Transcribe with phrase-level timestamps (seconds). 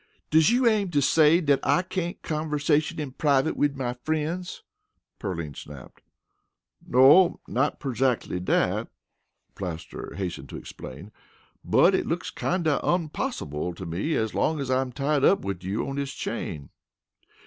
[0.31, 4.63] "Does you aim to say dat I cain't conversation in privut wid my frien's?"
[5.19, 6.01] Pearline snapped.
[6.83, 8.87] "No'm not perzackly dat,"
[9.53, 11.11] Plaster hastened to explain.
[11.63, 15.87] "But it looks kinder onpossible to me as long as I'm tied up wid you
[15.87, 16.71] on dis chain."